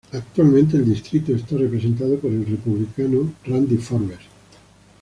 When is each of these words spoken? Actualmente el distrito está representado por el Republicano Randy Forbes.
Actualmente 0.13 0.77
el 0.77 0.85
distrito 0.85 1.31
está 1.35 1.55
representado 1.57 2.17
por 2.17 2.31
el 2.31 2.43
Republicano 2.43 3.31
Randy 3.45 3.77
Forbes. 3.77 4.17